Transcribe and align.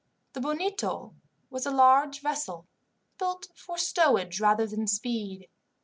The 0.33 0.41
Bonito 0.41 1.13
was 1.51 1.67
a 1.67 1.69
large 1.69 2.21
vessel, 2.21 2.65
built 3.19 3.49
for 3.55 3.77
stowage 3.77 4.41
rather 4.41 4.65
than 4.65 4.87
speed. 4.87 5.47